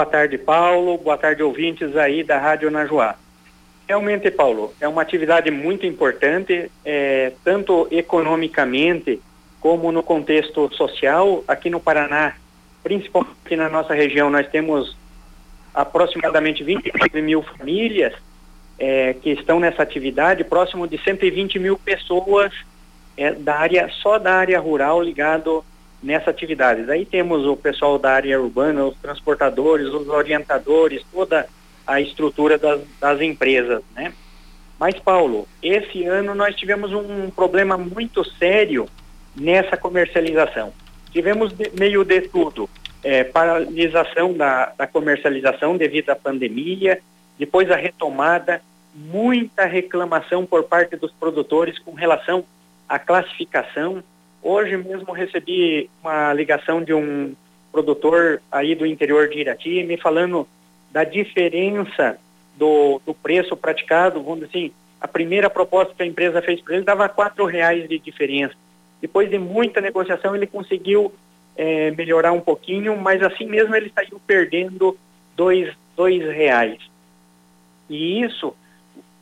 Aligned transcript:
Boa 0.00 0.08
tarde, 0.08 0.38
Paulo. 0.38 0.96
Boa 0.96 1.18
tarde, 1.18 1.42
ouvintes 1.42 1.94
aí 1.94 2.24
da 2.24 2.38
Rádio 2.38 2.70
Najuá. 2.70 3.16
Realmente, 3.86 4.30
Paulo, 4.30 4.72
é 4.80 4.88
uma 4.88 5.02
atividade 5.02 5.50
muito 5.50 5.84
importante, 5.84 6.72
é, 6.82 7.34
tanto 7.44 7.86
economicamente 7.90 9.20
como 9.60 9.92
no 9.92 10.02
contexto 10.02 10.74
social. 10.74 11.44
Aqui 11.46 11.68
no 11.68 11.78
Paraná, 11.78 12.34
principalmente 12.82 13.54
na 13.54 13.68
nossa 13.68 13.92
região, 13.92 14.30
nós 14.30 14.48
temos 14.48 14.96
aproximadamente 15.74 16.64
29 16.64 17.20
mil 17.20 17.42
famílias 17.42 18.14
é, 18.78 19.12
que 19.12 19.32
estão 19.32 19.60
nessa 19.60 19.82
atividade, 19.82 20.44
próximo 20.44 20.88
de 20.88 20.96
120 20.96 21.58
mil 21.58 21.76
pessoas 21.76 22.54
é, 23.18 23.32
da 23.32 23.56
área, 23.56 23.90
só 24.00 24.18
da 24.18 24.32
área 24.32 24.58
rural 24.58 25.02
ligado 25.02 25.62
nessa 26.02 26.30
atividade. 26.30 26.84
Daí 26.84 27.04
temos 27.04 27.46
o 27.46 27.56
pessoal 27.56 27.98
da 27.98 28.12
área 28.12 28.40
urbana, 28.40 28.84
os 28.84 28.96
transportadores, 28.96 29.88
os 29.88 30.08
orientadores, 30.08 31.04
toda 31.12 31.46
a 31.86 32.00
estrutura 32.00 32.56
das, 32.56 32.80
das 33.00 33.20
empresas, 33.20 33.82
né? 33.94 34.12
Mas, 34.78 34.98
Paulo, 34.98 35.46
esse 35.62 36.04
ano 36.04 36.34
nós 36.34 36.56
tivemos 36.56 36.90
um 36.92 37.30
problema 37.30 37.76
muito 37.76 38.24
sério 38.24 38.88
nessa 39.36 39.76
comercialização. 39.76 40.72
Tivemos 41.12 41.52
de, 41.52 41.70
meio 41.78 42.02
de 42.02 42.22
tudo, 42.22 42.68
é, 43.02 43.24
paralisação 43.24 44.32
da, 44.32 44.72
da 44.76 44.86
comercialização 44.86 45.76
devido 45.76 46.10
à 46.10 46.16
pandemia, 46.16 47.00
depois 47.38 47.70
a 47.70 47.76
retomada, 47.76 48.62
muita 48.94 49.66
reclamação 49.66 50.46
por 50.46 50.64
parte 50.64 50.96
dos 50.96 51.12
produtores 51.12 51.78
com 51.78 51.92
relação 51.92 52.44
à 52.88 52.98
classificação. 52.98 54.02
Hoje 54.42 54.76
mesmo 54.76 55.12
recebi 55.12 55.90
uma 56.02 56.32
ligação 56.32 56.82
de 56.82 56.94
um 56.94 57.34
produtor 57.70 58.42
aí 58.50 58.74
do 58.74 58.86
interior 58.86 59.28
de 59.28 59.38
Irati 59.38 59.82
me 59.84 59.96
falando 59.96 60.48
da 60.90 61.04
diferença 61.04 62.18
do, 62.56 63.00
do 63.06 63.14
preço 63.14 63.56
praticado, 63.56 64.22
vamos 64.22 64.40
dizer 64.40 64.48
assim, 64.48 64.72
a 65.00 65.06
primeira 65.06 65.48
proposta 65.48 65.94
que 65.94 66.02
a 66.02 66.06
empresa 66.06 66.42
fez 66.42 66.60
para 66.60 66.74
ele 66.74 66.84
dava 66.84 67.08
quatro 67.08 67.44
reais 67.44 67.88
de 67.88 67.98
diferença. 67.98 68.54
Depois 69.00 69.30
de 69.30 69.38
muita 69.38 69.80
negociação 69.80 70.34
ele 70.34 70.46
conseguiu 70.46 71.12
é, 71.56 71.90
melhorar 71.92 72.32
um 72.32 72.40
pouquinho, 72.40 72.96
mas 72.96 73.22
assim 73.22 73.46
mesmo 73.46 73.74
ele 73.74 73.92
saiu 73.94 74.20
perdendo 74.26 74.96
dois, 75.36 75.72
dois 75.96 76.22
reais. 76.22 76.78
E 77.88 78.22
isso 78.22 78.54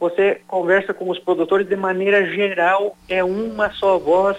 você 0.00 0.41
conversa 0.46 0.94
com 0.94 1.11
os 1.11 1.19
produtores 1.19 1.69
de 1.69 1.74
maneira 1.74 2.24
geral, 2.27 2.96
é 3.08 3.22
uma 3.22 3.70
só 3.72 3.98
voz 3.98 4.36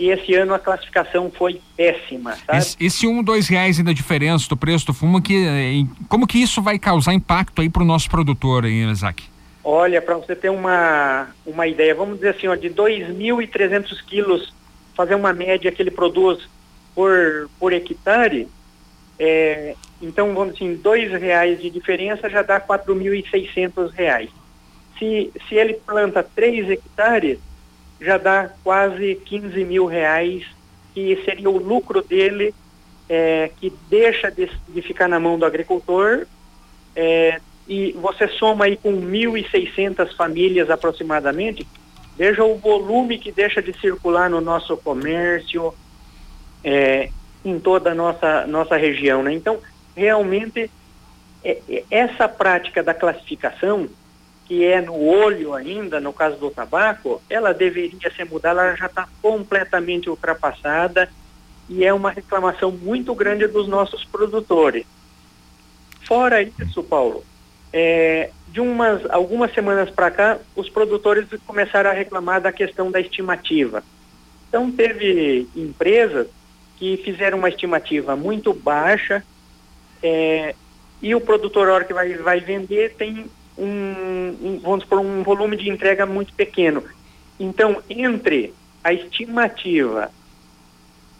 e 0.00 0.08
esse 0.08 0.34
ano 0.34 0.54
a 0.54 0.58
classificação 0.58 1.30
foi 1.30 1.60
péssima, 1.76 2.34
sabe? 2.46 2.58
Esse, 2.58 2.76
esse 2.80 3.06
um, 3.06 3.22
dois 3.22 3.48
reais 3.48 3.78
ainda 3.78 3.92
diferença 3.92 4.48
do 4.48 4.56
preço 4.56 4.86
do 4.86 4.94
fumo, 4.94 5.20
que, 5.20 5.36
eh, 5.36 5.86
como 6.08 6.26
que 6.26 6.38
isso 6.38 6.62
vai 6.62 6.78
causar 6.78 7.12
impacto 7.12 7.60
aí 7.60 7.68
para 7.68 7.82
o 7.82 7.84
nosso 7.84 8.08
produtor, 8.08 8.64
hein, 8.64 8.90
Isaac? 8.90 9.22
Olha, 9.62 10.00
para 10.00 10.16
você 10.16 10.34
ter 10.34 10.48
uma, 10.48 11.28
uma 11.44 11.66
ideia, 11.66 11.94
vamos 11.94 12.16
dizer 12.16 12.30
assim, 12.30 12.48
ó, 12.48 12.54
de 12.54 12.70
2.300 12.70 14.02
quilos, 14.06 14.54
fazer 14.94 15.14
uma 15.14 15.34
média 15.34 15.70
que 15.70 15.82
ele 15.82 15.90
produz 15.90 16.48
por, 16.94 17.50
por 17.58 17.70
hectare, 17.70 18.48
é, 19.18 19.74
então 20.00 20.34
vamos 20.34 20.54
assim, 20.54 20.74
dois 20.74 21.12
reais 21.12 21.60
de 21.60 21.68
diferença 21.68 22.30
já 22.30 22.40
dá 22.40 22.58
4.600 22.58 23.90
reais 23.92 24.30
se, 25.00 25.32
se 25.48 25.54
ele 25.54 25.74
planta 25.74 26.22
3 26.22 26.70
hectares, 26.70 27.38
já 28.00 28.16
dá 28.16 28.50
quase 28.64 29.16
15 29.26 29.64
mil 29.64 29.86
reais, 29.86 30.44
que 30.94 31.22
seria 31.24 31.50
o 31.50 31.58
lucro 31.58 32.02
dele, 32.02 32.54
é, 33.08 33.50
que 33.60 33.72
deixa 33.88 34.30
de, 34.30 34.50
de, 34.68 34.82
ficar 34.82 35.08
na 35.08 35.20
mão 35.20 35.38
do 35.38 35.44
agricultor, 35.44 36.26
é, 36.96 37.40
e 37.68 37.92
você 37.92 38.26
soma 38.28 38.64
aí 38.64 38.76
com 38.76 38.92
1.600 38.92 40.14
famílias 40.16 40.70
aproximadamente, 40.70 41.66
veja 42.16 42.44
o 42.44 42.56
volume 42.56 43.18
que 43.18 43.30
deixa 43.30 43.62
de 43.62 43.72
circular 43.80 44.30
no 44.30 44.40
nosso 44.40 44.76
comércio, 44.76 45.74
é, 46.64 47.10
em 47.44 47.58
toda 47.58 47.92
a 47.92 47.94
nossa, 47.94 48.46
nossa 48.46 48.76
região. 48.76 49.22
Né? 49.22 49.34
Então, 49.34 49.58
realmente, 49.94 50.70
é, 51.44 51.58
é, 51.68 51.84
essa 51.90 52.28
prática 52.28 52.82
da 52.82 52.94
classificação, 52.94 53.88
que 54.50 54.64
é 54.64 54.80
no 54.80 55.00
olho 55.00 55.54
ainda, 55.54 56.00
no 56.00 56.12
caso 56.12 56.36
do 56.36 56.50
tabaco, 56.50 57.22
ela 57.30 57.54
deveria 57.54 58.10
ser 58.10 58.24
mudada, 58.24 58.62
ela 58.62 58.74
já 58.74 58.86
está 58.86 59.08
completamente 59.22 60.10
ultrapassada 60.10 61.08
e 61.68 61.84
é 61.84 61.94
uma 61.94 62.10
reclamação 62.10 62.72
muito 62.72 63.14
grande 63.14 63.46
dos 63.46 63.68
nossos 63.68 64.04
produtores. 64.04 64.84
Fora 66.00 66.42
isso, 66.42 66.82
Paulo, 66.82 67.24
é, 67.72 68.30
de 68.48 68.60
umas 68.60 69.08
algumas 69.10 69.54
semanas 69.54 69.88
para 69.88 70.10
cá, 70.10 70.38
os 70.56 70.68
produtores 70.68 71.28
começaram 71.46 71.90
a 71.90 71.92
reclamar 71.92 72.40
da 72.40 72.50
questão 72.50 72.90
da 72.90 73.00
estimativa. 73.00 73.84
Então 74.48 74.68
teve 74.72 75.48
empresas 75.54 76.26
que 76.76 76.96
fizeram 76.96 77.38
uma 77.38 77.50
estimativa 77.50 78.16
muito 78.16 78.52
baixa 78.52 79.22
é, 80.02 80.56
e 81.00 81.14
o 81.14 81.20
produtor, 81.20 81.68
a 81.68 81.74
hora 81.74 81.84
que 81.84 81.94
vai, 81.94 82.14
vai 82.14 82.40
vender, 82.40 82.96
tem 82.96 83.30
um, 83.58 84.60
vamos 84.62 84.84
por 84.84 84.98
um 84.98 85.22
volume 85.22 85.56
de 85.56 85.68
entrega 85.68 86.06
muito 86.06 86.32
pequeno. 86.34 86.82
Então, 87.38 87.82
entre 87.88 88.54
a 88.82 88.92
estimativa 88.92 90.10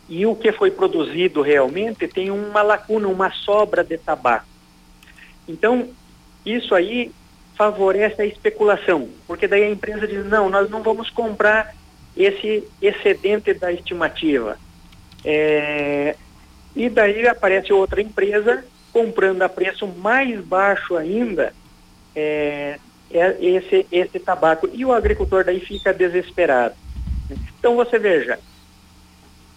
e 0.09 0.27
o 0.27 0.35
que 0.35 0.51
foi 0.51 0.71
produzido 0.71 1.41
realmente, 1.41 2.09
tem 2.09 2.31
uma 2.31 2.63
lacuna, 2.63 3.07
uma 3.07 3.31
sobra 3.31 3.85
de 3.85 3.97
tabaco. 3.97 4.47
Então, 5.47 5.89
isso 6.45 6.75
aí 6.75 7.13
favorece 7.55 8.21
a 8.23 8.27
especulação, 8.27 9.09
porque 9.27 9.47
daí 9.47 9.63
a 9.63 9.71
empresa 9.71 10.09
diz, 10.09 10.27
não, 10.27 10.49
nós 10.49 10.69
não 10.71 10.83
vamos 10.83 11.11
comprar 11.11 11.75
esse 12.17 12.67
excedente 12.83 13.55
da 13.55 13.73
estimativa. 13.73 14.59
É, 15.25 16.17
e 16.75 16.89
daí 16.89 17.29
aparece 17.29 17.73
outra 17.73 18.01
empresa 18.01 18.65
comprando 18.93 19.43
a 19.43 19.49
preço 19.49 19.87
mais 19.87 20.41
baixo 20.41 20.97
ainda 20.97 21.53
é, 22.15 22.79
é 23.11 23.37
esse, 23.41 23.87
esse 23.91 24.19
tabaco. 24.19 24.69
E 24.73 24.85
o 24.85 24.93
agricultor 24.93 25.45
daí 25.45 25.61
fica 25.61 25.93
desesperado. 25.93 26.75
Então 27.59 27.77
você 27.77 27.99
veja, 27.99 28.39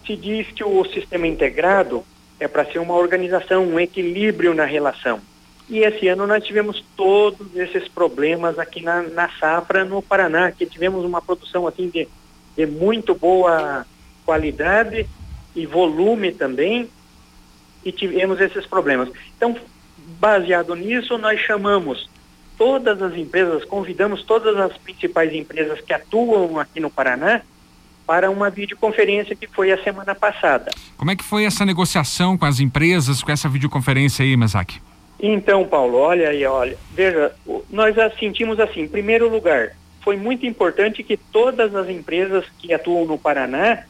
se 0.06 0.16
diz 0.16 0.48
que 0.48 0.64
o 0.64 0.84
sistema 0.84 1.26
integrado 1.26 2.04
é 2.38 2.46
para 2.46 2.64
ser 2.66 2.78
uma 2.78 2.94
organização, 2.94 3.64
um 3.64 3.80
equilíbrio 3.80 4.54
na 4.54 4.64
relação. 4.64 5.20
E 5.68 5.78
esse 5.78 6.06
ano 6.08 6.26
nós 6.26 6.44
tivemos 6.44 6.84
todos 6.94 7.56
esses 7.56 7.88
problemas 7.88 8.58
aqui 8.58 8.82
na, 8.82 9.02
na 9.02 9.28
safra 9.30 9.84
no 9.84 10.02
Paraná, 10.02 10.52
que 10.52 10.66
tivemos 10.66 11.04
uma 11.04 11.22
produção 11.22 11.66
assim 11.66 11.88
de, 11.88 12.06
de 12.54 12.66
muito 12.66 13.14
boa 13.14 13.86
qualidade 14.26 15.08
e 15.56 15.64
volume 15.64 16.32
também, 16.32 16.88
e 17.84 17.92
tivemos 17.92 18.40
esses 18.40 18.66
problemas. 18.66 19.08
Então, 19.36 19.56
baseado 20.18 20.74
nisso, 20.74 21.16
nós 21.16 21.40
chamamos 21.40 22.08
todas 22.56 23.00
as 23.02 23.14
empresas, 23.16 23.64
convidamos 23.64 24.22
todas 24.24 24.56
as 24.56 24.76
principais 24.78 25.32
empresas 25.32 25.80
que 25.80 25.92
atuam 25.92 26.58
aqui 26.58 26.80
no 26.80 26.90
Paraná 26.90 27.42
para 28.06 28.30
uma 28.30 28.50
videoconferência 28.50 29.34
que 29.34 29.46
foi 29.46 29.72
a 29.72 29.82
semana 29.82 30.14
passada. 30.14 30.70
Como 30.96 31.10
é 31.10 31.16
que 31.16 31.24
foi 31.24 31.44
essa 31.44 31.64
negociação 31.64 32.36
com 32.36 32.44
as 32.44 32.60
empresas, 32.60 33.22
com 33.22 33.32
essa 33.32 33.48
videoconferência 33.48 34.24
aí, 34.24 34.36
Mazak? 34.36 34.80
Então, 35.18 35.64
Paulo, 35.64 35.96
olha 35.96 36.28
aí, 36.28 36.44
olha, 36.44 36.76
veja, 36.92 37.32
nós 37.70 37.94
sentimos 38.18 38.60
assim, 38.60 38.82
em 38.82 38.88
primeiro 38.88 39.28
lugar, 39.28 39.70
foi 40.02 40.16
muito 40.16 40.44
importante 40.44 41.02
que 41.02 41.16
todas 41.16 41.74
as 41.74 41.88
empresas 41.88 42.44
que 42.58 42.74
atuam 42.74 43.06
no 43.06 43.16
Paraná 43.16 43.84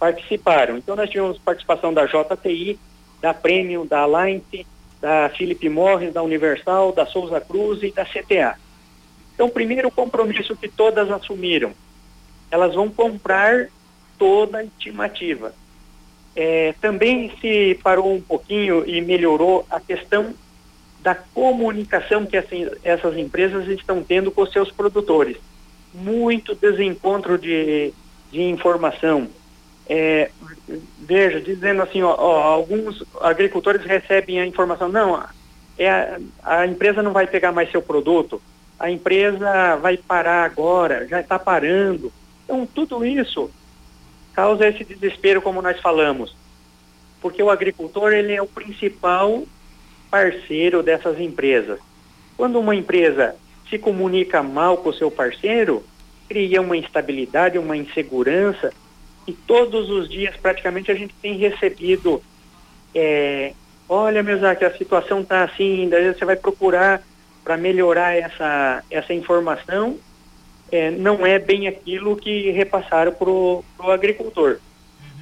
participaram. 0.00 0.78
Então 0.78 0.96
nós 0.96 1.08
tivemos 1.08 1.38
participação 1.38 1.94
da 1.94 2.06
JTI, 2.06 2.78
da 3.20 3.32
Premium, 3.32 3.86
da 3.86 4.00
Alliance, 4.00 4.66
da 5.00 5.30
Philip 5.30 5.68
Morris, 5.68 6.12
da 6.12 6.22
Universal, 6.22 6.92
da 6.92 7.06
Souza 7.06 7.40
Cruz 7.40 7.82
e 7.82 7.90
da 7.90 8.04
CTA. 8.04 8.56
Então, 9.34 9.48
primeiro 9.48 9.88
o 9.88 9.92
compromisso 9.92 10.54
que 10.54 10.68
todas 10.68 11.10
assumiram, 11.10 11.72
elas 12.50 12.74
vão 12.74 12.90
comprar 12.90 13.68
toda 14.18 14.58
a 14.58 14.64
estimativa. 14.64 15.54
É, 16.36 16.74
também 16.80 17.32
se 17.40 17.78
parou 17.82 18.14
um 18.14 18.20
pouquinho 18.20 18.86
e 18.86 19.00
melhorou 19.00 19.66
a 19.70 19.80
questão 19.80 20.34
da 21.02 21.14
comunicação 21.14 22.26
que 22.26 22.36
essas 22.84 23.16
empresas 23.16 23.66
estão 23.68 24.02
tendo 24.02 24.30
com 24.30 24.44
seus 24.46 24.70
produtores. 24.70 25.38
Muito 25.94 26.54
desencontro 26.54 27.38
de, 27.38 27.92
de 28.30 28.42
informação, 28.42 29.28
é, 29.92 30.30
veja, 31.00 31.40
dizendo 31.40 31.82
assim, 31.82 32.00
ó, 32.00 32.14
ó, 32.16 32.42
alguns 32.42 33.02
agricultores 33.20 33.84
recebem 33.84 34.40
a 34.40 34.46
informação, 34.46 34.88
não, 34.88 35.20
é 35.76 35.90
a, 35.90 36.20
a, 36.44 36.66
empresa 36.68 37.02
não 37.02 37.12
vai 37.12 37.26
pegar 37.26 37.50
mais 37.50 37.72
seu 37.72 37.82
produto, 37.82 38.40
a 38.78 38.88
empresa 38.88 39.74
vai 39.82 39.96
parar 39.96 40.44
agora, 40.44 41.08
já 41.08 41.20
está 41.20 41.40
parando. 41.40 42.12
Então, 42.44 42.64
tudo 42.72 43.04
isso 43.04 43.50
causa 44.32 44.68
esse 44.68 44.84
desespero, 44.84 45.42
como 45.42 45.60
nós 45.60 45.80
falamos, 45.80 46.36
porque 47.20 47.42
o 47.42 47.50
agricultor 47.50 48.12
ele 48.12 48.32
é 48.32 48.40
o 48.40 48.46
principal 48.46 49.42
parceiro 50.08 50.84
dessas 50.84 51.18
empresas. 51.18 51.80
Quando 52.36 52.60
uma 52.60 52.76
empresa 52.76 53.34
se 53.68 53.76
comunica 53.76 54.40
mal 54.40 54.76
com 54.76 54.90
o 54.90 54.94
seu 54.94 55.10
parceiro, 55.10 55.84
cria 56.28 56.62
uma 56.62 56.76
instabilidade, 56.76 57.58
uma 57.58 57.76
insegurança, 57.76 58.72
e 59.26 59.32
todos 59.32 59.90
os 59.90 60.08
dias 60.08 60.36
praticamente 60.36 60.90
a 60.90 60.94
gente 60.94 61.14
tem 61.20 61.36
recebido, 61.36 62.22
é, 62.94 63.52
olha, 63.88 64.22
meu 64.22 64.38
Zac, 64.38 64.64
a 64.64 64.76
situação 64.76 65.20
está 65.20 65.44
assim, 65.44 65.88
daí 65.88 66.12
você 66.12 66.24
vai 66.24 66.36
procurar 66.36 67.02
para 67.44 67.56
melhorar 67.56 68.16
essa, 68.16 68.82
essa 68.90 69.14
informação, 69.14 69.98
é, 70.70 70.90
não 70.90 71.26
é 71.26 71.38
bem 71.38 71.66
aquilo 71.66 72.16
que 72.16 72.50
repassaram 72.50 73.12
para 73.12 73.28
o 73.28 73.64
agricultor. 73.90 74.58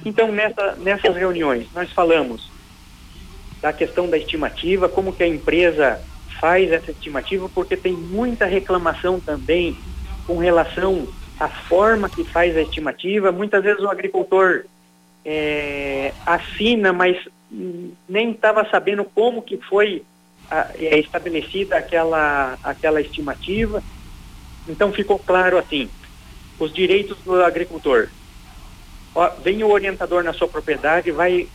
Então, 0.05 0.31
nessa, 0.31 0.75
nessas 0.75 1.15
reuniões, 1.15 1.67
nós 1.73 1.91
falamos 1.91 2.49
da 3.61 3.73
questão 3.73 4.09
da 4.09 4.17
estimativa, 4.17 4.87
como 4.87 5.13
que 5.13 5.23
a 5.23 5.27
empresa 5.27 6.01
faz 6.39 6.71
essa 6.71 6.91
estimativa, 6.91 7.49
porque 7.49 7.75
tem 7.75 7.93
muita 7.93 8.45
reclamação 8.45 9.19
também 9.19 9.77
com 10.25 10.37
relação 10.37 11.07
à 11.39 11.47
forma 11.47 12.09
que 12.09 12.23
faz 12.23 12.55
a 12.57 12.61
estimativa. 12.61 13.31
Muitas 13.31 13.63
vezes 13.63 13.81
o 13.81 13.89
agricultor 13.89 14.65
é, 15.23 16.13
assina, 16.25 16.91
mas 16.91 17.17
nem 18.07 18.31
estava 18.31 18.67
sabendo 18.69 19.03
como 19.05 19.41
que 19.41 19.57
foi 19.57 20.03
a, 20.51 20.67
é, 20.75 20.99
estabelecida 20.99 21.77
aquela, 21.77 22.57
aquela 22.63 22.99
estimativa. 22.99 23.81
Então 24.67 24.91
ficou 24.91 25.17
claro 25.17 25.57
assim, 25.57 25.89
os 26.59 26.73
direitos 26.73 27.17
do 27.19 27.41
agricultor 27.43 28.09
vem 29.41 29.63
o 29.63 29.71
orientador 29.71 30.23
na 30.23 30.33
sua 30.33 30.47
propriedade, 30.47 31.11
vai, 31.11 31.47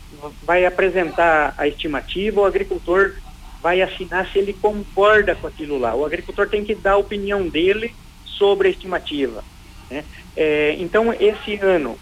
vai 0.42 0.66
apresentar 0.66 1.54
a 1.56 1.68
estimativa, 1.68 2.40
o 2.40 2.44
agricultor 2.44 3.14
vai 3.62 3.80
assinar 3.80 4.30
se 4.30 4.38
ele 4.38 4.52
concorda 4.52 5.34
com 5.34 5.46
aquilo 5.46 5.78
lá. 5.78 5.94
O 5.94 6.04
agricultor 6.04 6.48
tem 6.48 6.64
que 6.64 6.74
dar 6.74 6.92
a 6.92 6.98
opinião 6.98 7.48
dele 7.48 7.94
sobre 8.26 8.68
a 8.68 8.70
estimativa. 8.70 9.42
Né? 9.94 10.04
É, 10.36 10.76
então, 10.78 11.12
esse 11.12 11.56
ano, 11.56 11.98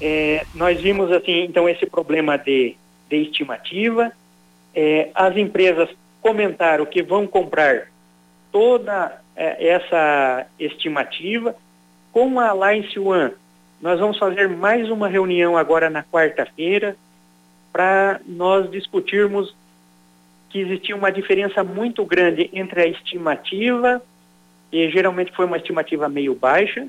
é, 0.00 0.44
nós 0.54 0.80
vimos 0.80 1.10
assim, 1.12 1.44
então, 1.44 1.68
esse 1.68 1.86
problema 1.86 2.36
de, 2.36 2.76
de 3.08 3.16
estimativa. 3.16 4.12
É, 4.74 5.10
as 5.14 5.36
empresas 5.36 5.88
comentaram 6.20 6.86
que 6.86 7.02
vão 7.02 7.26
comprar 7.26 7.88
toda 8.52 9.20
é, 9.34 9.68
essa 9.68 10.46
estimativa 10.58 11.56
com 12.12 12.38
a 12.38 12.50
Alliance 12.50 12.98
One 12.98 13.32
nós 13.80 13.98
vamos 13.98 14.18
fazer 14.18 14.46
mais 14.46 14.90
uma 14.90 15.08
reunião 15.08 15.56
agora 15.56 15.88
na 15.88 16.02
quarta-feira 16.02 16.96
para 17.72 18.20
nós 18.26 18.70
discutirmos 18.70 19.54
que 20.50 20.58
existia 20.58 20.94
uma 20.94 21.10
diferença 21.10 21.64
muito 21.64 22.04
grande 22.04 22.50
entre 22.52 22.82
a 22.82 22.86
estimativa, 22.86 24.02
e 24.70 24.90
geralmente 24.90 25.32
foi 25.32 25.46
uma 25.46 25.56
estimativa 25.56 26.08
meio 26.08 26.34
baixa, 26.34 26.88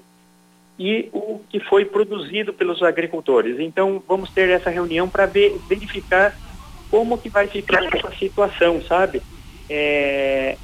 e 0.78 1.10
o 1.14 1.40
que 1.50 1.60
foi 1.60 1.86
produzido 1.86 2.54
pelos 2.54 2.82
agricultores. 2.82 3.60
Então, 3.60 4.02
vamos 4.08 4.32
ter 4.32 4.50
essa 4.50 4.70
reunião 4.70 5.08
para 5.08 5.26
verificar 5.26 6.36
como 6.90 7.18
que 7.18 7.30
vai 7.30 7.48
ficar 7.48 7.84
essa 7.86 8.12
situação, 8.18 8.82
sabe? 8.82 9.22
É, 9.70 10.58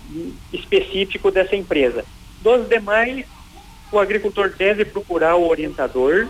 específico 0.51 1.31
dessa 1.31 1.55
empresa. 1.55 2.03
Dos 2.41 2.67
demais, 2.67 3.25
o 3.91 3.99
agricultor 3.99 4.49
deve 4.49 4.83
procurar 4.85 5.35
o 5.35 5.47
orientador. 5.47 6.27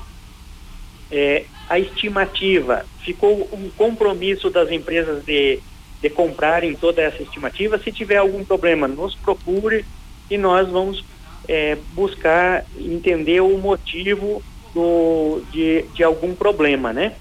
É, 1.09 1.45
a 1.69 1.79
estimativa, 1.79 2.85
ficou 2.99 3.49
um 3.51 3.69
compromisso 3.69 4.49
das 4.49 4.71
empresas 4.71 5.23
de, 5.25 5.59
de 6.01 6.09
comprarem 6.09 6.75
toda 6.75 7.01
essa 7.01 7.23
estimativa. 7.23 7.79
Se 7.79 7.91
tiver 7.91 8.17
algum 8.17 8.43
problema, 8.43 8.87
nos 8.87 9.15
procure 9.15 9.85
e 10.29 10.37
nós 10.37 10.69
vamos 10.69 11.03
é, 11.47 11.77
buscar 11.93 12.65
entender 12.77 13.41
o 13.41 13.57
motivo 13.57 14.43
do, 14.73 15.41
de, 15.51 15.83
de 15.93 16.03
algum 16.03 16.35
problema, 16.35 16.91
né? 16.91 17.13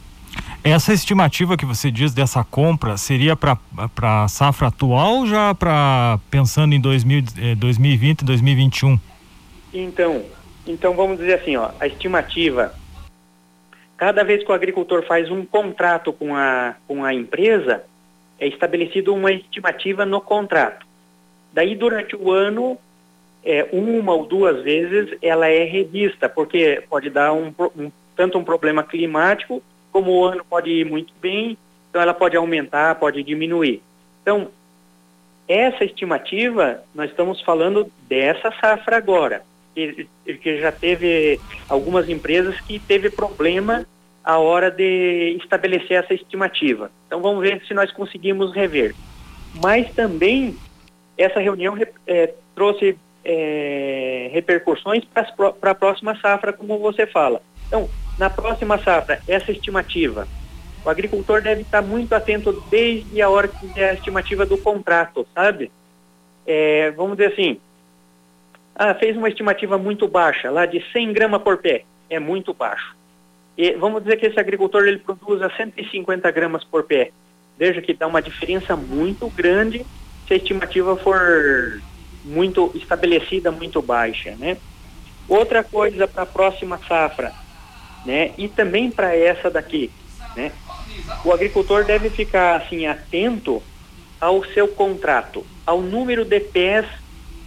Essa 0.63 0.93
estimativa 0.93 1.57
que 1.57 1.65
você 1.65 1.93
diz 1.93 2.13
dessa 2.13 2.43
compra 2.43 2.97
seria 2.97 3.37
para 3.37 3.57
a 4.03 4.29
safra 4.29 4.67
atual 4.67 5.19
ou 5.19 5.27
já 5.27 5.55
para 5.55 6.19
pensando 6.29 6.75
em 6.75 6.81
2000, 6.81 7.23
2020 7.57 8.21
e 8.21 8.25
2021? 8.25 8.99
Então, 9.73 10.25
então 10.67 10.95
vamos 10.95 11.19
dizer 11.19 11.35
assim, 11.35 11.57
ó, 11.57 11.71
a 11.79 11.87
estimativa, 11.87 12.75
cada 13.97 14.25
vez 14.25 14.43
que 14.43 14.51
o 14.51 14.55
agricultor 14.55 15.05
faz 15.07 15.31
um 15.31 15.45
contrato 15.45 16.13
com 16.13 16.35
a, 16.35 16.75
com 16.89 17.05
a 17.05 17.15
empresa, 17.15 17.85
é 18.39 18.49
estabelecido 18.49 19.15
uma 19.15 19.31
estimativa 19.31 20.05
no 20.05 20.21
contrato. 20.21 20.85
Daí 21.53 21.77
durante 21.77 22.17
o 22.17 22.33
ano, 22.33 22.77
é, 23.47 23.69
uma 23.73 24.13
ou 24.13 24.27
duas 24.27 24.63
vezes 24.63 25.17
ela 25.23 25.47
é 25.47 25.63
revista, 25.65 26.29
porque 26.29 26.83
pode 26.91 27.09
dar 27.09 27.33
um, 27.33 27.55
um, 27.77 27.91
tanto 28.17 28.37
um 28.37 28.45
problema 28.45 28.83
climático, 28.83 29.63
como 29.93 30.11
o 30.11 30.25
ano 30.25 30.45
pode 30.45 30.69
ir 30.69 30.85
muito 30.85 31.15
bem, 31.23 31.57
então 31.89 32.03
ela 32.03 32.13
pode 32.13 32.37
aumentar, 32.37 32.97
pode 32.97 33.23
diminuir. 33.23 33.81
Então, 34.21 34.49
essa 35.49 35.85
estimativa, 35.85 36.83
nós 36.93 37.09
estamos 37.09 37.41
falando 37.41 37.91
dessa 38.09 38.53
safra 38.61 38.97
agora 38.97 39.43
que, 39.77 40.09
que 40.43 40.61
já 40.61 40.73
teve 40.73 41.39
algumas 41.69 42.09
empresas 42.09 42.61
que 42.63 42.81
teve 42.81 43.11
problema 43.11 43.87
a 44.25 44.39
hora 44.39 44.71
de 44.71 45.39
estabelecer 45.41 46.03
essa 46.03 46.15
estimativa. 46.15 46.91
Então 47.07 47.21
vamos 47.21 47.43
ver 47.43 47.63
se 47.69 47.73
nós 47.75 47.93
conseguimos 47.93 48.53
rever. 48.53 48.95
Mas 49.63 49.93
também 49.95 50.57
essa 51.17 51.39
reunião 51.39 51.77
é, 52.07 52.35
trouxe 52.55 52.99
é, 53.29 54.31
repercussões 54.33 55.05
para 55.05 55.73
a 55.73 55.75
próxima 55.75 56.17
safra, 56.21 56.53
como 56.53 56.79
você 56.79 57.09
fala. 57.09 57.43
Então, 57.67 57.91
na 58.17 58.31
próxima 58.31 58.79
safra, 58.79 59.21
essa 59.27 59.51
estimativa, 59.51 60.29
o 60.85 60.89
agricultor 60.89 61.43
deve 61.43 61.63
estar 61.63 61.83
muito 61.83 62.15
atento 62.15 62.53
desde 62.71 63.21
a 63.21 63.29
hora 63.29 63.49
que 63.49 63.69
é 63.81 63.91
a 63.91 63.95
estimativa 63.95 64.47
do 64.47 64.57
contrato, 64.57 65.27
sabe? 65.35 65.73
É, 66.47 66.93
vamos 66.93 67.17
dizer 67.17 67.33
assim, 67.33 67.61
ah, 68.77 68.95
fez 68.95 69.17
uma 69.17 69.29
estimativa 69.29 69.77
muito 69.77 70.07
baixa, 70.07 70.49
lá 70.49 70.65
de 70.65 70.81
100 70.93 71.13
gramas 71.13 71.43
por 71.43 71.59
pé. 71.59 71.83
É 72.09 72.21
muito 72.21 72.55
baixo. 72.55 72.95
E 73.59 73.73
vamos 73.73 74.05
dizer 74.05 74.19
que 74.19 74.27
esse 74.27 74.39
agricultor 74.39 74.87
ele 74.87 74.99
produz 74.99 75.43
a 75.43 75.51
150 75.51 76.31
gramas 76.31 76.63
por 76.63 76.85
pé. 76.85 77.11
Veja 77.59 77.83
que 77.83 77.93
dá 77.93 78.07
uma 78.07 78.23
diferença 78.23 78.77
muito 78.77 79.29
grande 79.31 79.85
se 80.29 80.35
a 80.35 80.37
estimativa 80.37 80.97
for 80.97 81.81
muito 82.27 82.73
estabelecida, 82.75 83.51
muito 83.51 83.81
baixa, 83.81 84.35
né? 84.39 84.57
Outra 85.29 85.63
coisa 85.63 86.07
para 86.07 86.25
a 86.25 86.27
próxima 86.27 86.79
safra, 86.87 87.33
né? 88.05 88.33
E 88.37 88.49
também 88.49 88.91
para 88.91 89.17
essa 89.17 89.49
daqui, 89.49 89.91
né? 90.37 90.53
O 91.25 91.33
agricultor 91.33 91.85
deve 91.85 92.11
ficar 92.11 92.57
assim 92.57 92.87
atento 92.87 93.63
ao 94.21 94.45
seu 94.45 94.69
contrato, 94.69 95.47
ao 95.65 95.81
número 95.81 96.25
de 96.25 96.41
pés 96.41 96.87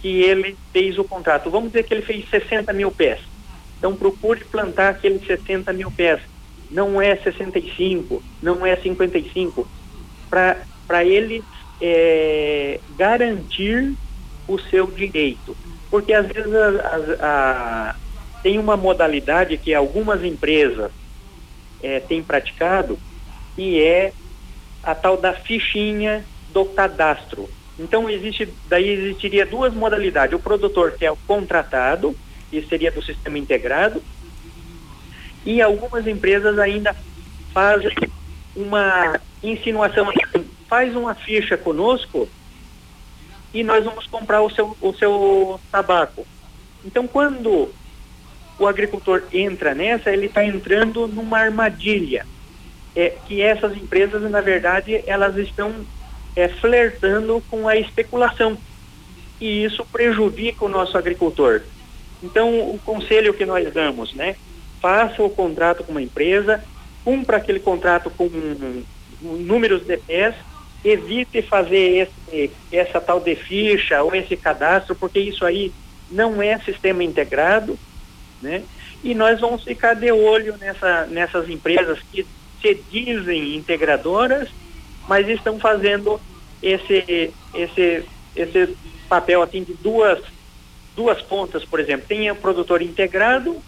que 0.00 0.22
ele 0.22 0.56
fez 0.72 0.98
o 0.98 1.04
contrato. 1.04 1.50
Vamos 1.50 1.72
dizer 1.72 1.84
que 1.84 1.92
ele 1.92 2.02
fez 2.02 2.28
60 2.28 2.72
mil 2.72 2.90
pés. 2.90 3.20
Então 3.78 3.94
procure 3.94 4.44
plantar 4.44 4.90
aqueles 4.90 5.26
60 5.26 5.72
mil 5.72 5.90
pés. 5.90 6.20
Não 6.70 7.02
é 7.02 7.16
65, 7.16 8.22
não 8.40 8.64
é 8.64 8.76
55. 8.76 9.68
Para 10.28 11.04
ele 11.04 11.42
é, 11.80 12.78
garantir 12.96 13.94
o 14.52 14.58
seu 14.58 14.86
direito. 14.86 15.56
Porque 15.90 16.12
às 16.12 16.26
vezes 16.26 16.52
a, 16.52 16.68
a, 16.68 17.90
a, 17.90 17.96
tem 18.42 18.58
uma 18.58 18.76
modalidade 18.76 19.56
que 19.56 19.72
algumas 19.72 20.24
empresas 20.24 20.90
é, 21.82 22.00
têm 22.00 22.22
praticado, 22.22 22.98
que 23.54 23.82
é 23.82 24.12
a 24.82 24.94
tal 24.94 25.16
da 25.16 25.32
fichinha 25.32 26.24
do 26.52 26.64
cadastro. 26.64 27.48
Então 27.78 28.10
existe, 28.10 28.48
daí 28.68 28.88
existiria 28.88 29.46
duas 29.46 29.72
modalidades. 29.72 30.34
O 30.34 30.42
produtor 30.42 30.92
que 30.92 31.06
é 31.06 31.10
o 31.10 31.16
contratado, 31.16 32.16
que 32.50 32.60
seria 32.62 32.90
do 32.90 33.02
sistema 33.02 33.38
integrado, 33.38 34.02
e 35.44 35.62
algumas 35.62 36.06
empresas 36.06 36.58
ainda 36.58 36.94
fazem 37.52 37.96
uma 38.54 39.18
insinuação, 39.42 40.08
faz 40.68 40.94
uma 40.94 41.14
ficha 41.14 41.56
conosco 41.56 42.28
e 43.52 43.62
nós 43.62 43.84
vamos 43.84 44.06
comprar 44.06 44.42
o 44.42 44.50
seu, 44.50 44.76
o 44.80 44.92
seu 44.94 45.60
tabaco. 45.70 46.26
Então 46.84 47.06
quando 47.06 47.70
o 48.58 48.66
agricultor 48.66 49.22
entra 49.32 49.74
nessa, 49.74 50.10
ele 50.10 50.26
está 50.26 50.44
entrando 50.44 51.08
numa 51.08 51.38
armadilha. 51.38 52.26
É, 52.94 53.14
que 53.26 53.40
essas 53.40 53.76
empresas, 53.76 54.20
na 54.28 54.40
verdade, 54.40 55.02
elas 55.06 55.36
estão 55.36 55.72
é, 56.34 56.48
flertando 56.48 57.42
com 57.48 57.68
a 57.68 57.76
especulação. 57.76 58.58
E 59.40 59.64
isso 59.64 59.86
prejudica 59.90 60.64
o 60.64 60.68
nosso 60.68 60.98
agricultor. 60.98 61.62
Então, 62.22 62.50
o 62.70 62.78
conselho 62.84 63.32
que 63.32 63.46
nós 63.46 63.72
damos, 63.72 64.12
né? 64.12 64.36
Faça 64.80 65.22
o 65.22 65.30
contrato 65.30 65.84
com 65.84 65.92
uma 65.92 66.02
empresa, 66.02 66.62
cumpra 67.04 67.38
aquele 67.38 67.60
contrato 67.60 68.10
com 68.10 68.28
números 69.22 69.86
de 69.86 69.96
pés 69.96 70.34
evite 70.84 71.42
fazer 71.42 72.08
esse, 72.28 72.50
essa 72.72 73.00
tal 73.00 73.20
de 73.20 73.34
ficha 73.36 74.02
ou 74.02 74.14
esse 74.14 74.36
cadastro, 74.36 74.94
porque 74.94 75.20
isso 75.20 75.44
aí 75.44 75.72
não 76.10 76.42
é 76.42 76.58
sistema 76.60 77.04
integrado, 77.04 77.78
né? 78.40 78.62
E 79.02 79.14
nós 79.14 79.40
vamos 79.40 79.64
ficar 79.64 79.94
de 79.94 80.10
olho 80.10 80.56
nessa, 80.58 81.06
nessas 81.06 81.48
empresas 81.48 81.98
que 82.10 82.26
se 82.60 82.74
dizem 82.90 83.56
integradoras, 83.56 84.48
mas 85.08 85.28
estão 85.28 85.58
fazendo 85.58 86.20
esse, 86.62 87.32
esse, 87.54 88.04
esse 88.36 88.76
papel 89.08 89.42
assim 89.42 89.62
de 89.62 89.74
duas, 89.74 90.20
duas 90.94 91.20
pontas, 91.22 91.64
por 91.64 91.80
exemplo. 91.80 92.06
Tem 92.06 92.30
o 92.30 92.36
produtor 92.36 92.82
integrado 92.82 93.62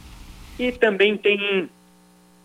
e 0.59 0.71
também 0.73 1.17
tem 1.17 1.69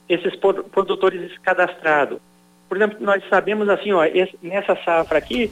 esses 0.07 0.35
produtores 0.35 1.37
cadastrados. 1.39 2.19
Por 2.67 2.77
exemplo, 2.77 2.97
nós 2.99 3.23
sabemos 3.29 3.69
assim, 3.69 3.91
ó, 3.91 4.03
esse, 4.03 4.37
nessa 4.41 4.75
safra 4.83 5.17
aqui, 5.17 5.51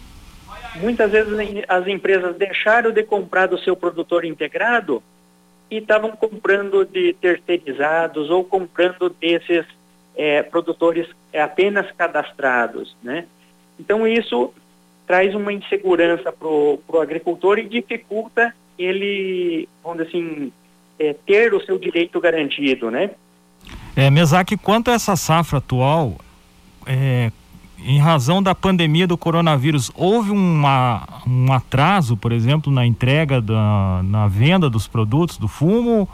muitas 0.76 1.12
vezes 1.12 1.34
as 1.68 1.88
empresas 1.88 2.36
deixaram 2.36 2.92
de 2.92 3.04
comprar 3.04 3.48
do 3.48 3.58
seu 3.60 3.76
produtor 3.76 4.26
integrado 4.26 5.02
e 5.70 5.78
estavam 5.78 6.12
comprando 6.12 6.86
de 6.86 7.14
terceirizados 7.14 8.30
ou 8.30 8.44
comprando 8.44 9.10
desses 9.10 9.66
é, 10.16 10.44
produtores 10.44 11.08
apenas 11.34 11.92
cadastrados, 11.92 12.96
né? 13.02 13.26
Então 13.80 14.08
isso 14.08 14.54
traz 15.06 15.36
uma 15.36 15.54
insegurança 15.54 16.32
para 16.32 16.48
o 16.48 17.00
agricultor 17.02 17.60
e 17.60 17.68
dificulta 17.68 18.54
ele, 18.78 19.68
vamos 19.84 20.00
dizer 20.06 20.10
assim, 20.10 20.52
é, 21.00 21.14
ter 21.26 21.54
o 21.54 21.64
seu 21.64 21.78
direito 21.78 22.20
garantido, 22.20 22.90
né? 22.90 23.12
É, 23.96 24.10
Mesaque, 24.10 24.58
quanto 24.58 24.92
a 24.92 24.94
essa 24.94 25.16
safra 25.16 25.60
atual, 25.60 26.18
é, 26.86 27.32
em 27.80 28.00
razão 28.00 28.42
da 28.42 28.56
pandemia 28.56 29.08
do 29.08 29.18
coronavírus, 29.18 29.92
houve 29.96 30.32
uma, 30.32 31.04
um 31.28 31.52
atraso, 31.52 32.16
por 32.16 32.32
exemplo, 32.32 32.72
na 32.72 32.86
entrega, 32.86 33.42
da, 33.42 34.02
na 34.04 34.28
venda 34.28 34.70
dos 34.70 34.88
produtos 34.88 35.38
do 35.38 35.48
fumo? 35.48 36.08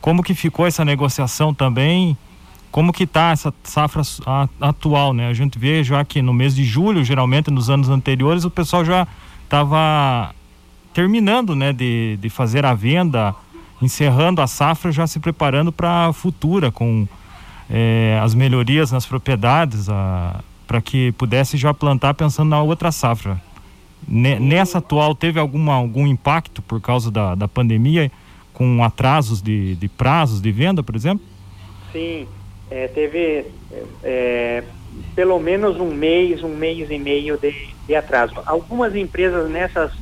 Como 0.00 0.22
que 0.22 0.34
ficou 0.34 0.66
essa 0.66 0.84
negociação 0.84 1.52
também? 1.52 2.16
Como 2.70 2.92
que 2.92 3.04
está 3.04 3.30
essa 3.30 3.52
safra 3.64 4.02
atual, 4.60 5.12
né? 5.12 5.28
A 5.28 5.32
gente 5.32 5.58
vê 5.58 5.82
já 5.82 6.04
que 6.04 6.22
no 6.22 6.32
mês 6.32 6.54
de 6.54 6.64
julho, 6.64 7.04
geralmente 7.04 7.50
nos 7.50 7.68
anos 7.68 7.88
anteriores, 7.88 8.44
o 8.44 8.50
pessoal 8.50 8.84
já 8.84 9.06
estava 9.44 10.32
terminando, 10.94 11.56
né, 11.56 11.72
de, 11.72 12.18
de 12.20 12.30
fazer 12.30 12.64
a 12.64 12.74
venda, 12.74 13.34
encerrando 13.82 14.40
a 14.40 14.46
safra, 14.46 14.92
já 14.92 15.06
se 15.06 15.18
preparando 15.18 15.72
para 15.72 16.06
a 16.06 16.12
futura, 16.12 16.70
com 16.70 17.06
é, 17.70 18.18
as 18.22 18.34
melhorias 18.34 18.90
nas 18.90 19.06
propriedades, 19.06 19.86
para 20.66 20.82
que 20.82 21.12
pudesse 21.12 21.56
já 21.56 21.72
plantar 21.72 22.14
pensando 22.14 22.48
na 22.48 22.62
outra 22.62 22.90
safra. 22.90 23.40
Nessa 24.08 24.78
atual, 24.78 25.14
teve 25.14 25.38
alguma, 25.38 25.74
algum 25.74 26.06
impacto 26.06 26.60
por 26.62 26.80
causa 26.80 27.10
da, 27.10 27.34
da 27.34 27.46
pandemia, 27.46 28.10
com 28.52 28.82
atrasos 28.82 29.40
de, 29.40 29.76
de 29.76 29.88
prazos 29.88 30.40
de 30.40 30.50
venda, 30.50 30.82
por 30.82 30.96
exemplo? 30.96 31.24
Sim, 31.92 32.26
é, 32.70 32.88
teve 32.88 33.46
é, 34.02 34.64
pelo 35.14 35.38
menos 35.38 35.78
um 35.78 35.94
mês, 35.94 36.42
um 36.42 36.54
mês 36.56 36.90
e 36.90 36.98
meio 36.98 37.38
de, 37.38 37.54
de 37.86 37.94
atraso. 37.94 38.34
Algumas 38.46 38.94
empresas 38.96 39.50
nessas, 39.50 39.92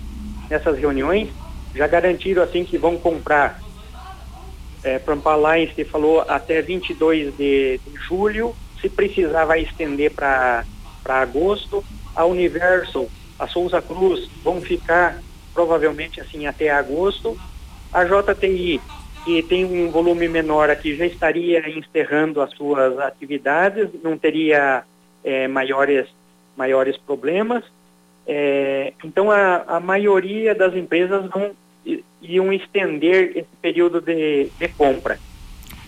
nessas 0.49 0.79
reuniões 0.79 1.29
já 1.75 1.87
garantiram 1.87 2.43
assim 2.43 2.65
que 2.65 2.79
vão 2.79 2.97
comprar 2.97 3.61
é, 4.83 4.99
Prampa 4.99 5.33
Alliance 5.33 5.85
falou 5.85 6.25
até 6.29 6.63
22 6.63 7.37
de, 7.37 7.81
de 7.85 7.97
julho, 8.07 8.55
se 8.81 8.89
precisar 8.89 9.45
vai 9.45 9.63
estender 9.63 10.13
para 10.13 10.65
agosto. 11.05 11.85
A 12.15 12.25
Universal, 12.25 13.09
a 13.39 13.47
Souza 13.47 13.81
Cruz 13.81 14.29
vão 14.43 14.61
ficar 14.61 15.21
provavelmente 15.55 16.21
assim 16.21 16.47
até 16.47 16.71
agosto. 16.71 17.37
A 17.93 18.05
JTI, 18.05 18.81
que 19.25 19.43
tem 19.43 19.65
um 19.65 19.91
volume 19.91 20.29
menor 20.29 20.71
aqui, 20.71 20.97
já 20.97 21.07
estaria 21.07 21.69
encerrando 21.71 22.41
as 22.41 22.51
suas 22.53 22.99
atividades, 22.99 23.89
não 24.03 24.19
teria 24.19 24.85
é, 25.25 25.49
maiores, 25.49 26.07
maiores 26.57 26.97
problemas. 26.97 27.65
É, 28.27 28.93
então 29.05 29.31
a, 29.31 29.65
a 29.77 29.81
maioria 29.81 30.55
das 30.55 30.75
empresas 30.75 31.31
vão 32.21 32.29
iam 32.31 32.53
estender 32.53 33.33
esse 33.37 33.49
período 33.61 34.01
de, 34.01 34.51
de 34.59 34.69
compra. 34.69 35.19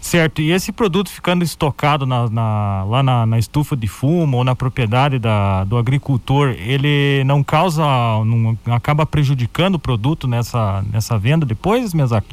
Certo, 0.00 0.40
e 0.40 0.50
esse 0.50 0.72
produto 0.72 1.10
ficando 1.10 1.44
estocado 1.44 2.06
na, 2.06 2.28
na, 2.30 2.84
lá 2.84 3.02
na, 3.02 3.26
na, 3.26 3.38
estufa 3.38 3.76
de 3.76 3.86
fumo 3.86 4.38
ou 4.38 4.44
na 4.44 4.56
propriedade 4.56 5.18
da, 5.18 5.62
do 5.64 5.76
agricultor, 5.76 6.56
ele 6.58 7.22
não 7.24 7.44
causa, 7.44 7.82
não 8.24 8.56
acaba 8.74 9.04
prejudicando 9.04 9.74
o 9.74 9.78
produto 9.78 10.26
nessa, 10.26 10.82
nessa 10.90 11.18
venda 11.18 11.44
depois, 11.44 11.92
Mesac? 11.92 12.26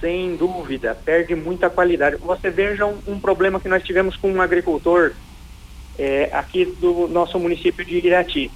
Sem 0.00 0.36
dúvida, 0.36 0.94
perde 0.94 1.34
muita 1.34 1.68
qualidade. 1.68 2.16
Você 2.16 2.50
veja 2.50 2.86
um, 2.86 2.96
um 3.08 3.18
problema 3.18 3.58
que 3.58 3.68
nós 3.68 3.82
tivemos 3.82 4.16
com 4.16 4.32
um 4.32 4.40
agricultor 4.40 5.12
é, 5.98 6.30
aqui 6.32 6.64
do 6.64 7.08
nosso 7.08 7.38
município 7.38 7.84
de 7.84 7.98
Irati. 7.98 8.50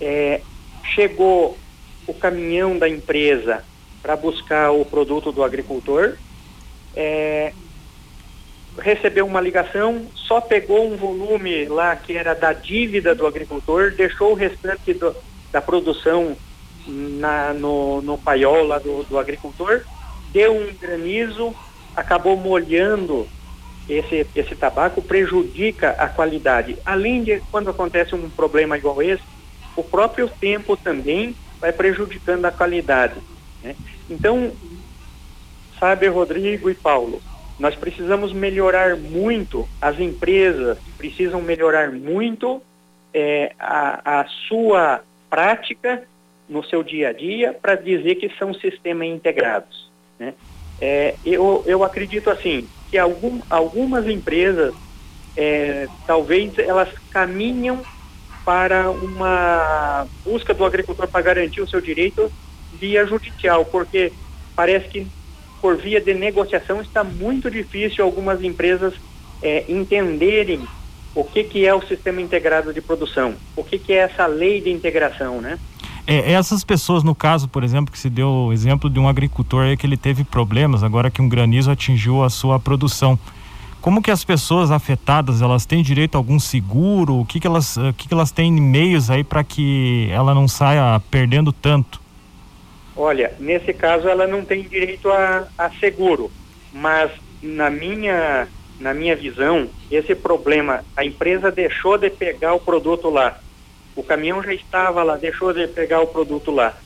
É, 0.00 0.40
chegou 0.84 1.58
o 2.06 2.14
caminhão 2.14 2.78
da 2.78 2.88
empresa 2.88 3.64
para 4.02 4.16
buscar 4.16 4.72
o 4.72 4.84
produto 4.84 5.30
do 5.30 5.44
agricultor, 5.44 6.16
é, 6.94 7.52
recebeu 8.78 9.26
uma 9.26 9.40
ligação, 9.40 10.06
só 10.14 10.40
pegou 10.40 10.90
um 10.90 10.96
volume 10.96 11.66
lá 11.66 11.94
que 11.94 12.16
era 12.16 12.34
da 12.34 12.52
dívida 12.52 13.14
do 13.14 13.26
agricultor, 13.26 13.92
deixou 13.92 14.32
o 14.32 14.34
restante 14.34 14.92
do, 14.94 15.14
da 15.52 15.60
produção 15.60 16.36
na, 16.86 17.52
no, 17.54 18.02
no 18.02 18.18
paiol 18.18 18.66
lá 18.66 18.78
do, 18.78 19.04
do 19.04 19.18
agricultor, 19.18 19.82
deu 20.32 20.56
um 20.56 20.74
granizo, 20.74 21.54
acabou 21.94 22.36
molhando 22.36 23.28
esse, 23.88 24.26
esse 24.34 24.54
tabaco, 24.54 25.02
prejudica 25.02 25.90
a 25.90 26.08
qualidade. 26.08 26.76
Além 26.84 27.22
de 27.22 27.40
quando 27.50 27.70
acontece 27.70 28.14
um 28.14 28.28
problema 28.30 28.76
igual 28.76 29.02
esse, 29.02 29.22
o 29.76 29.82
próprio 29.82 30.28
tempo 30.28 30.76
também 30.76 31.34
vai 31.60 31.72
prejudicando 31.72 32.44
a 32.44 32.50
qualidade. 32.50 33.14
Né? 33.62 33.76
Então, 34.08 34.52
sabe, 35.78 36.06
Rodrigo 36.08 36.70
e 36.70 36.74
Paulo, 36.74 37.22
nós 37.58 37.74
precisamos 37.74 38.32
melhorar 38.32 38.96
muito, 38.96 39.68
as 39.80 39.98
empresas 39.98 40.78
precisam 40.96 41.40
melhorar 41.40 41.90
muito 41.92 42.62
é, 43.14 43.52
a, 43.58 44.20
a 44.20 44.26
sua 44.48 45.02
prática 45.28 46.02
no 46.48 46.64
seu 46.64 46.82
dia 46.82 47.08
a 47.08 47.12
dia 47.12 47.52
para 47.52 47.74
dizer 47.74 48.16
que 48.16 48.30
são 48.38 48.52
sistemas 48.54 49.08
integrados. 49.08 49.90
Né? 50.18 50.34
É, 50.80 51.14
eu, 51.24 51.62
eu 51.66 51.84
acredito 51.84 52.30
assim 52.30 52.68
que 52.90 52.98
algum, 52.98 53.40
algumas 53.48 54.06
empresas 54.06 54.74
é, 55.36 55.86
talvez 56.06 56.58
elas 56.58 56.88
caminham 57.10 57.82
para 58.44 58.90
uma 58.90 60.06
busca 60.24 60.52
do 60.52 60.64
agricultor 60.64 61.06
para 61.06 61.22
garantir 61.22 61.60
o 61.60 61.68
seu 61.68 61.80
direito 61.80 62.30
via 62.78 63.06
judicial, 63.06 63.64
porque 63.64 64.12
parece 64.54 64.88
que 64.88 65.06
por 65.60 65.76
via 65.76 66.00
de 66.00 66.12
negociação 66.12 66.80
está 66.80 67.04
muito 67.04 67.50
difícil 67.50 68.04
algumas 68.04 68.42
empresas 68.42 68.94
é, 69.42 69.64
entenderem 69.68 70.60
o 71.14 71.24
que, 71.24 71.44
que 71.44 71.66
é 71.66 71.74
o 71.74 71.86
sistema 71.86 72.20
integrado 72.20 72.72
de 72.72 72.80
produção, 72.80 73.34
o 73.54 73.62
que, 73.62 73.78
que 73.78 73.92
é 73.92 73.98
essa 73.98 74.26
lei 74.26 74.60
de 74.60 74.70
integração, 74.70 75.40
né? 75.40 75.58
É, 76.06 76.32
essas 76.32 76.64
pessoas, 76.64 77.04
no 77.04 77.14
caso, 77.14 77.48
por 77.48 77.62
exemplo, 77.62 77.92
que 77.92 77.98
se 77.98 78.10
deu 78.10 78.28
o 78.28 78.52
exemplo 78.52 78.90
de 78.90 78.98
um 78.98 79.08
agricultor 79.08 79.76
que 79.76 79.86
ele 79.86 79.96
teve 79.96 80.24
problemas 80.24 80.82
agora 80.82 81.10
que 81.10 81.22
um 81.22 81.28
granizo 81.28 81.70
atingiu 81.70 82.24
a 82.24 82.30
sua 82.30 82.58
produção. 82.58 83.18
Como 83.80 84.02
que 84.02 84.10
as 84.10 84.24
pessoas 84.24 84.70
afetadas, 84.70 85.42
elas 85.42 85.64
têm 85.66 85.82
direito 85.82 86.16
a 86.16 86.18
algum 86.18 86.40
seguro? 86.40 87.20
O 87.20 87.24
que 87.24 87.38
que 87.38 87.46
elas, 87.46 87.76
o 87.76 87.92
que 87.92 88.08
que 88.08 88.14
elas 88.14 88.30
têm 88.30 88.50
meios 88.52 89.10
aí 89.10 89.22
para 89.22 89.44
que 89.44 90.08
ela 90.10 90.34
não 90.34 90.48
saia 90.48 91.00
perdendo 91.10 91.52
tanto? 91.52 92.01
Olha, 92.96 93.32
nesse 93.38 93.72
caso 93.72 94.08
ela 94.08 94.26
não 94.26 94.44
tem 94.44 94.62
direito 94.62 95.10
a, 95.10 95.48
a 95.56 95.70
seguro, 95.70 96.30
mas 96.72 97.10
na 97.42 97.70
minha 97.70 98.48
na 98.80 98.92
minha 98.92 99.14
visão, 99.14 99.68
esse 99.88 100.12
problema, 100.12 100.84
a 100.96 101.04
empresa 101.04 101.52
deixou 101.52 101.96
de 101.96 102.10
pegar 102.10 102.52
o 102.54 102.58
produto 102.58 103.08
lá. 103.08 103.38
O 103.94 104.02
caminhão 104.02 104.42
já 104.42 104.52
estava 104.52 105.04
lá, 105.04 105.16
deixou 105.16 105.52
de 105.52 105.68
pegar 105.68 106.00
o 106.00 106.08
produto 106.08 106.50
lá. 106.50 106.76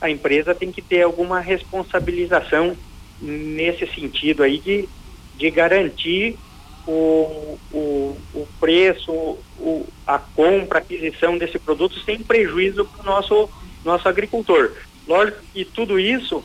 A 0.00 0.10
empresa 0.10 0.52
tem 0.52 0.72
que 0.72 0.82
ter 0.82 1.02
alguma 1.02 1.38
responsabilização 1.38 2.76
nesse 3.20 3.86
sentido 3.86 4.42
aí 4.42 4.58
de 4.58 4.88
de 5.36 5.50
garantir 5.50 6.38
o, 6.86 7.58
o, 7.72 8.16
o 8.34 8.48
preço, 8.60 9.12
o, 9.58 9.86
a 10.06 10.18
compra, 10.18 10.78
a 10.78 10.82
aquisição 10.82 11.36
desse 11.36 11.58
produto 11.58 11.98
sem 12.00 12.18
prejuízo 12.20 12.84
para 12.84 13.02
o 13.02 13.04
nosso, 13.04 13.50
nosso 13.84 14.08
agricultor. 14.08 14.72
Lógico 15.06 15.38
que 15.52 15.64
tudo 15.64 15.98
isso 15.98 16.42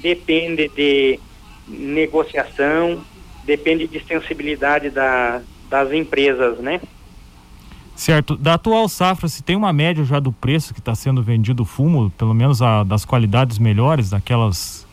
depende 0.00 0.68
de 0.68 1.18
negociação, 1.68 3.02
depende 3.44 3.86
de 3.86 4.02
sensibilidade 4.04 4.90
da, 4.90 5.40
das 5.68 5.92
empresas, 5.92 6.58
né? 6.58 6.80
Certo. 7.94 8.36
Da 8.36 8.54
atual 8.54 8.88
safra, 8.88 9.28
se 9.28 9.42
tem 9.42 9.54
uma 9.54 9.72
média 9.72 10.04
já 10.04 10.18
do 10.18 10.32
preço 10.32 10.72
que 10.72 10.80
está 10.80 10.94
sendo 10.94 11.22
vendido 11.22 11.62
o 11.62 11.66
fumo, 11.66 12.10
pelo 12.12 12.34
menos 12.34 12.62
a, 12.62 12.82
das 12.82 13.04
qualidades 13.04 13.58
melhores, 13.58 14.10
daquelas 14.10 14.86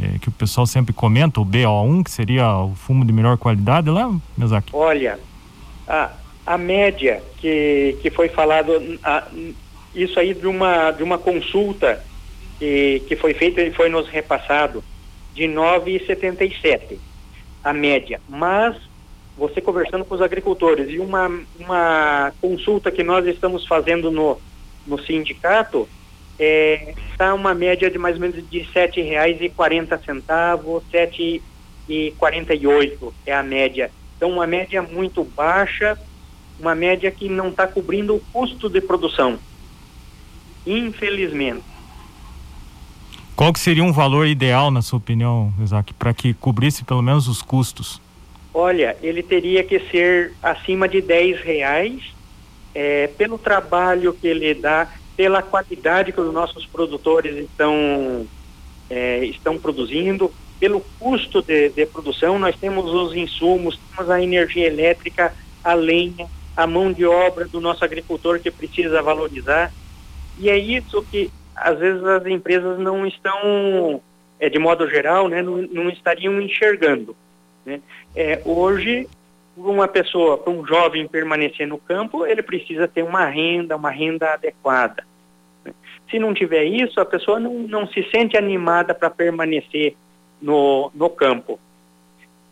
é, 0.00 0.18
que 0.18 0.28
o 0.28 0.32
pessoal 0.32 0.66
sempre 0.66 0.92
comenta, 0.92 1.40
o 1.40 1.46
BO1, 1.46 2.04
que 2.04 2.10
seria 2.10 2.56
o 2.56 2.74
fumo 2.74 3.04
de 3.04 3.12
melhor 3.12 3.36
qualidade 3.36 3.90
lá, 3.90 4.10
Mezaki? 4.36 4.70
Olha, 4.72 5.18
a, 5.86 6.10
a 6.46 6.56
média 6.56 7.22
que, 7.38 7.98
que 8.00 8.10
foi 8.10 8.28
falado, 8.28 8.70
a, 9.02 9.26
isso 9.94 10.18
aí 10.18 10.32
de 10.32 10.46
uma, 10.46 10.90
de 10.92 11.02
uma 11.02 11.18
consulta 11.18 12.02
que, 12.64 13.02
que 13.06 13.16
foi 13.16 13.34
feita 13.34 13.60
e 13.60 13.70
foi 13.70 13.90
nos 13.90 14.08
repassado, 14.08 14.82
de 15.34 15.44
9,77 15.44 16.96
a 17.62 17.72
média. 17.74 18.20
Mas 18.26 18.76
você 19.36 19.60
conversando 19.60 20.04
com 20.04 20.14
os 20.14 20.22
agricultores 20.22 20.88
e 20.88 20.98
uma, 20.98 21.30
uma 21.58 22.32
consulta 22.40 22.90
que 22.90 23.02
nós 23.02 23.26
estamos 23.26 23.66
fazendo 23.66 24.10
no, 24.10 24.40
no 24.86 24.98
sindicato 24.98 25.86
é, 26.38 26.94
está 27.10 27.34
uma 27.34 27.52
média 27.52 27.90
de 27.90 27.98
mais 27.98 28.14
ou 28.14 28.22
menos 28.22 28.48
de 28.48 28.66
e 31.86 32.12
quarenta 32.16 32.54
e 32.54 32.66
oito 32.66 33.12
é 33.26 33.34
a 33.34 33.42
média. 33.42 33.90
Então 34.16 34.30
uma 34.30 34.46
média 34.46 34.80
muito 34.80 35.22
baixa, 35.22 35.98
uma 36.58 36.74
média 36.74 37.10
que 37.10 37.28
não 37.28 37.48
está 37.48 37.66
cobrindo 37.66 38.14
o 38.14 38.20
custo 38.32 38.70
de 38.70 38.80
produção. 38.80 39.38
Infelizmente. 40.66 41.73
Qual 43.36 43.52
que 43.52 43.58
seria 43.58 43.82
um 43.82 43.92
valor 43.92 44.28
ideal, 44.28 44.70
na 44.70 44.80
sua 44.80 44.98
opinião, 44.98 45.52
Isaac, 45.60 45.92
para 45.94 46.14
que 46.14 46.34
cobrisse 46.34 46.84
pelo 46.84 47.02
menos 47.02 47.26
os 47.26 47.42
custos? 47.42 48.00
Olha, 48.52 48.96
ele 49.02 49.24
teria 49.24 49.64
que 49.64 49.80
ser 49.90 50.32
acima 50.40 50.88
de 50.88 51.00
10 51.00 51.40
reais 51.40 52.14
é, 52.72 53.08
pelo 53.08 53.36
trabalho 53.36 54.12
que 54.12 54.28
ele 54.28 54.54
dá, 54.54 54.88
pela 55.16 55.42
qualidade 55.42 56.12
que 56.12 56.20
os 56.20 56.32
nossos 56.32 56.64
produtores 56.64 57.36
estão, 57.36 58.24
é, 58.88 59.24
estão 59.24 59.58
produzindo, 59.58 60.30
pelo 60.60 60.80
custo 61.00 61.42
de, 61.42 61.70
de, 61.70 61.86
produção. 61.86 62.38
Nós 62.38 62.54
temos 62.56 62.86
os 62.86 63.16
insumos, 63.16 63.76
temos 63.90 64.10
a 64.10 64.22
energia 64.22 64.68
elétrica, 64.68 65.34
a 65.64 65.74
lenha, 65.74 66.28
a 66.56 66.68
mão 66.68 66.92
de 66.92 67.04
obra 67.04 67.46
do 67.46 67.60
nosso 67.60 67.84
agricultor 67.84 68.38
que 68.38 68.50
precisa 68.50 69.02
valorizar. 69.02 69.72
E 70.38 70.48
é 70.48 70.56
isso 70.56 71.02
que 71.10 71.32
às 71.54 71.78
vezes 71.78 72.02
as 72.04 72.26
empresas 72.26 72.78
não 72.78 73.06
estão, 73.06 74.00
é, 74.38 74.48
de 74.48 74.58
modo 74.58 74.88
geral, 74.88 75.28
né, 75.28 75.42
não, 75.42 75.56
não 75.58 75.88
estariam 75.88 76.40
enxergando. 76.40 77.16
Né? 77.64 77.80
É, 78.14 78.42
hoje, 78.44 79.08
uma 79.56 79.86
pessoa, 79.88 80.36
para 80.36 80.52
um 80.52 80.66
jovem 80.66 81.06
permanecer 81.06 81.66
no 81.66 81.78
campo, 81.78 82.26
ele 82.26 82.42
precisa 82.42 82.88
ter 82.88 83.02
uma 83.02 83.26
renda, 83.26 83.76
uma 83.76 83.90
renda 83.90 84.32
adequada. 84.32 85.04
Né? 85.64 85.72
Se 86.10 86.18
não 86.18 86.34
tiver 86.34 86.64
isso, 86.64 87.00
a 87.00 87.04
pessoa 87.04 87.38
não, 87.38 87.54
não 87.54 87.86
se 87.86 88.02
sente 88.10 88.36
animada 88.36 88.94
para 88.94 89.10
permanecer 89.10 89.96
no, 90.40 90.90
no 90.94 91.08
campo. 91.08 91.58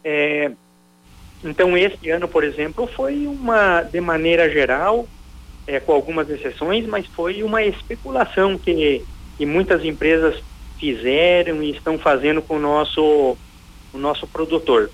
É, 0.05 0.53
então, 1.45 1.77
esse 1.77 2.09
ano, 2.11 2.29
por 2.29 2.45
exemplo, 2.45 2.87
foi 2.87 3.27
uma, 3.27 3.83
de 3.83 4.01
maneira 4.01 4.49
geral, 4.49 5.07
é, 5.66 5.81
com 5.81 5.92
algumas 5.92 6.28
exceções, 6.28 6.87
mas 6.87 7.07
foi 7.07 7.42
uma 7.42 7.62
especulação 7.62 8.59
que, 8.59 9.04
que 9.37 9.47
muitas 9.47 9.85
empresas 9.85 10.42
fizeram 10.78 11.62
e 11.62 11.71
estão 11.71 11.99
fazendo 11.99 12.42
com 12.42 12.57
o 12.57 12.61
nosso, 12.61 13.37
o 13.92 13.99
nosso 13.99 14.26
produtor. 14.26 14.90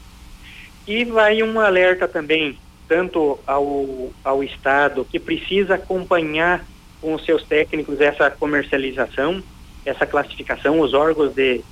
E 0.87 1.05
vai 1.05 1.43
um 1.43 1.61
alerta 1.61 2.07
também, 2.07 2.59
tanto 2.87 3.39
ao, 3.47 4.11
ao 4.25 4.43
Estado, 4.43 5.07
que 5.11 5.19
precisa 5.19 5.75
acompanhar 5.75 6.65
com 7.01 7.15
os 7.15 7.25
seus 7.25 7.43
técnicos 7.45 8.01
essa 8.01 8.31
comercialização, 8.31 9.43
essa 9.85 10.07
classificação, 10.07 10.81
os 10.81 10.93
órgãos 10.95 11.35
de, 11.35 11.63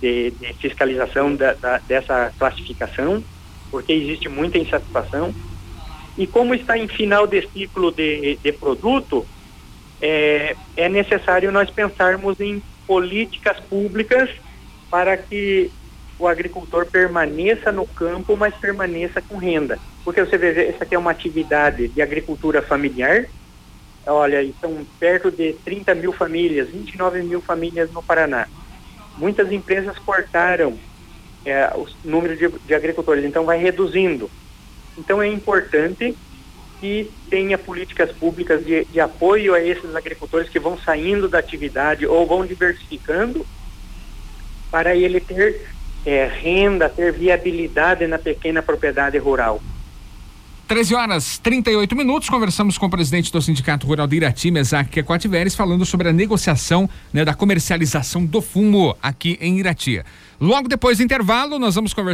de, 0.00 0.30
de 0.30 0.52
fiscalização 0.54 1.34
da, 1.34 1.54
da, 1.54 1.78
dessa 1.78 2.32
classificação, 2.38 3.22
porque 3.70 3.92
existe 3.92 4.28
muita 4.28 4.58
insatisfação. 4.58 5.34
E 6.16 6.26
como 6.26 6.54
está 6.54 6.78
em 6.78 6.86
final 6.86 7.26
de 7.26 7.48
ciclo 7.48 7.90
de, 7.90 8.38
de 8.42 8.52
produto, 8.52 9.26
é, 10.00 10.54
é 10.76 10.88
necessário 10.88 11.50
nós 11.50 11.70
pensarmos 11.70 12.38
em 12.40 12.62
políticas 12.86 13.58
públicas 13.60 14.30
para 14.90 15.16
que 15.16 15.70
o 16.18 16.28
agricultor 16.28 16.86
permaneça 16.86 17.72
no 17.72 17.86
campo, 17.86 18.36
mas 18.36 18.54
permaneça 18.54 19.20
com 19.20 19.36
renda. 19.36 19.78
Porque 20.04 20.24
você 20.24 20.38
vê, 20.38 20.68
essa 20.68 20.84
aqui 20.84 20.94
é 20.94 20.98
uma 20.98 21.10
atividade 21.10 21.88
de 21.88 22.00
agricultura 22.00 22.62
familiar. 22.62 23.26
Olha, 24.06 24.46
são 24.60 24.86
perto 25.00 25.30
de 25.30 25.54
30 25.64 25.94
mil 25.94 26.12
famílias, 26.12 26.68
29 26.68 27.22
mil 27.22 27.40
famílias 27.40 27.90
no 27.90 28.02
Paraná. 28.02 28.46
Muitas 29.16 29.50
empresas 29.50 29.98
cortaram 29.98 30.78
é, 31.44 31.72
o 31.74 31.86
número 32.04 32.36
de, 32.36 32.48
de 32.66 32.74
agricultores, 32.74 33.24
então 33.24 33.44
vai 33.44 33.58
reduzindo. 33.58 34.30
Então 34.96 35.22
é 35.22 35.28
importante 35.28 36.16
que 36.80 37.10
tenha 37.30 37.56
políticas 37.56 38.12
públicas 38.12 38.64
de, 38.64 38.84
de 38.84 39.00
apoio 39.00 39.54
a 39.54 39.60
esses 39.60 39.94
agricultores 39.94 40.48
que 40.48 40.58
vão 40.58 40.78
saindo 40.78 41.28
da 41.28 41.38
atividade 41.38 42.06
ou 42.06 42.26
vão 42.26 42.44
diversificando 42.44 43.46
para 44.70 44.94
ele 44.94 45.20
ter 45.20 45.66
é, 46.04 46.26
renda, 46.26 46.88
ter 46.88 47.12
viabilidade 47.12 48.06
na 48.06 48.18
pequena 48.18 48.62
propriedade 48.62 49.16
rural. 49.18 49.62
13 50.66 50.94
horas 50.94 51.38
38 51.38 51.94
minutos, 51.94 52.28
conversamos 52.28 52.78
com 52.78 52.86
o 52.86 52.90
presidente 52.90 53.30
do 53.30 53.40
Sindicato 53.40 53.86
Rural 53.86 54.06
de 54.06 54.16
Irati, 54.16 54.50
Mesac 54.50 55.02
Quativeres, 55.02 55.54
falando 55.54 55.84
sobre 55.84 56.08
a 56.08 56.12
negociação 56.12 56.88
né, 57.12 57.22
da 57.22 57.34
comercialização 57.34 58.24
do 58.24 58.40
fumo 58.40 58.96
aqui 59.02 59.38
em 59.42 59.58
Irati. 59.58 60.02
Logo 60.40 60.66
depois 60.66 60.98
do 60.98 61.04
intervalo, 61.04 61.58
nós 61.58 61.74
vamos 61.74 61.92
conversar 61.92 62.12